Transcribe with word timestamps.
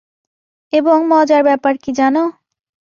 এবং 0.73 0.97
মজার 1.11 1.41
ব্যাপার 1.43 1.73
কি 1.83 1.91
জানো? 1.99 2.23